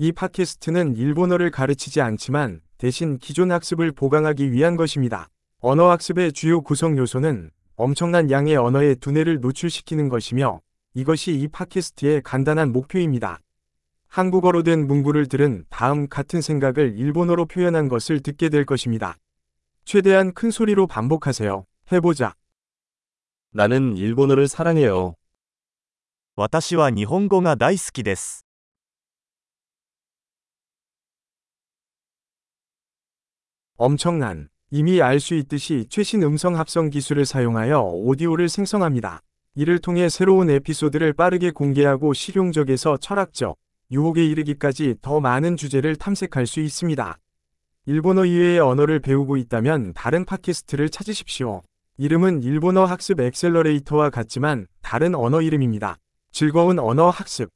[0.00, 5.28] 이 팟캐스트는 일본어를 가르치지 않지만 대신 기존 학습을 보강하기 위한 것입니다.
[5.58, 10.60] 언어 학습의 주요 구성 요소는 엄청난 양의 언어의 두뇌를 노출시키는 것이며
[10.94, 13.40] 이것이 이 팟캐스트의 간단한 목표입니다.
[14.06, 19.16] 한국어로 된 문구를 들은 다음 같은 생각을 일본어로 표현한 것을 듣게 될 것입니다.
[19.84, 21.64] 최대한 큰 소리로 반복하세요.
[21.90, 22.34] 해보자.
[23.52, 25.14] 나는 일본어를 사랑해요.
[26.36, 28.44] 私は日本語が大好きです。
[33.80, 39.22] 엄청난 이미 알 수 있듯이 최신 음성 합성 기술을 사용하여 오디오를 생성합니다.
[39.54, 43.56] 이를 통해 새로운 에피소드를 빠르게 공개하고 실용적에서 철학적,
[43.92, 47.18] 유혹에 이르기까지 더 많은 주제를 탐색할 수 있습니다.
[47.86, 51.62] 일본어 이외의 언어를 배우고 있다면 다른 팟캐스트를 찾으십시오.
[51.98, 55.98] 이름은 일본어 학습 엑셀러레이터와 같지만 다른 언어 이름입니다.
[56.32, 57.48] 즐거운 언어 학습